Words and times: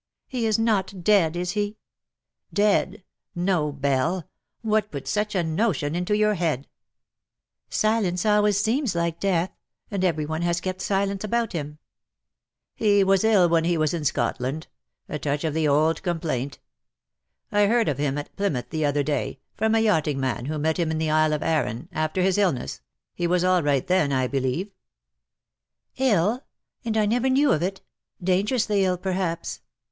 He 0.27 0.47
is 0.47 0.57
not 0.57 1.03
dead, 1.03 1.35
is 1.35 1.51
he 1.51 1.77
?""Dead!— 2.65 3.03
no. 3.35 3.71
Belle. 3.71 4.27
What 4.63 4.89
put 4.89 5.07
such 5.07 5.35
a 5.35 5.43
notion 5.43 5.93
into 5.93 6.17
your 6.17 6.33
head 6.33 6.63
T''' 6.63 6.67
Silence 7.85 8.25
always 8.25 8.59
seems 8.59 8.95
like 8.95 9.19
death; 9.19 9.51
and 9.91 10.03
every 10.03 10.25
one 10.25 10.41
has 10.41 10.59
kept 10.59 10.81
silence 10.81 11.23
about 11.23 11.53
him." 11.53 11.67
AND 11.67 11.75
JOY 11.75 11.77
A 11.77 11.79
VANE 11.93 12.77
THAT 12.79 12.87
VEERS." 12.87 12.89
37" 12.97 12.97
He 12.97 13.03
was 13.03 13.23
ill 13.43 13.49
while 13.51 13.61
lie 13.73 13.77
was 13.77 13.93
in 13.93 14.05
Scotland— 14.05 14.67
a 15.09 15.19
touch 15.19 15.43
of 15.43 15.53
the 15.53 15.67
old 15.67 16.01
complaint. 16.01 16.57
I 17.51 17.67
heard 17.67 17.87
of 17.87 17.99
him 17.99 18.17
at 18.17 18.35
Plymouth 18.35 18.71
the 18.71 18.83
other 18.83 19.03
day, 19.03 19.37
from 19.55 19.75
a 19.75 19.81
yachting 19.81 20.19
man 20.19 20.45
who 20.47 20.57
met 20.57 20.77
him 20.79 20.89
in 20.89 20.97
the 20.97 21.11
Isle 21.11 21.33
of 21.33 21.43
Arran, 21.43 21.89
after 21.91 22.23
his 22.23 22.39
illness— 22.39 22.81
he 23.13 23.27
was 23.27 23.43
all 23.43 23.61
right 23.61 23.85
then, 23.85 24.11
I 24.11 24.25
believe."" 24.25 24.71
111— 25.97 26.41
and 26.85 26.97
I 26.97 27.05
never 27.05 27.29
knew 27.29 27.51
of 27.51 27.61
it— 27.61 27.81
dangerously 28.31 28.83
ill, 28.83 28.97
perhaps. 28.97 29.61